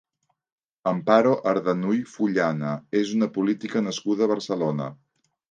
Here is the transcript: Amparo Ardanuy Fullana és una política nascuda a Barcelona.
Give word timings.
Amparo 0.91 1.33
Ardanuy 1.51 1.99
Fullana 2.13 2.73
és 3.03 3.13
una 3.19 3.29
política 3.37 3.85
nascuda 3.91 4.27
a 4.27 4.31
Barcelona. 4.35 4.91